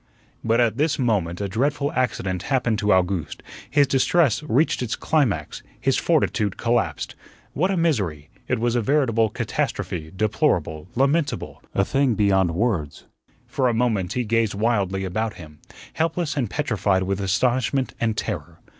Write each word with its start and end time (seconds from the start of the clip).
But 0.43 0.59
at 0.59 0.77
this 0.77 0.97
moment 0.97 1.41
a 1.41 1.47
dreadful 1.47 1.91
accident 1.91 2.41
happened 2.49 2.79
to 2.79 2.91
Owgooste; 2.91 3.43
his 3.69 3.85
distress 3.85 4.41
reached 4.41 4.81
its 4.81 4.95
climax; 4.95 5.61
his 5.79 5.95
fortitude 5.97 6.57
collapsed. 6.57 7.13
What 7.53 7.69
a 7.69 7.77
misery! 7.77 8.31
It 8.47 8.57
was 8.57 8.73
a 8.75 8.81
veritable 8.81 9.29
catastrophe, 9.29 10.11
deplorable, 10.15 10.87
lamentable, 10.95 11.61
a 11.75 11.85
thing 11.85 12.15
beyond 12.15 12.55
words! 12.55 13.05
For 13.45 13.67
a 13.67 13.75
moment 13.75 14.13
he 14.13 14.23
gazed 14.23 14.55
wildly 14.55 15.05
about 15.05 15.35
him, 15.35 15.59
helpless 15.93 16.35
and 16.35 16.49
petrified 16.49 17.03
with 17.03 17.21
astonishment 17.21 17.93
and 17.99 18.17
terror. 18.17 18.59